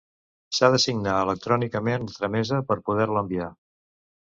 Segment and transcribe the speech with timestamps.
[0.59, 3.55] S'ha de signar electrònicament la tramesa per poder-la enviar.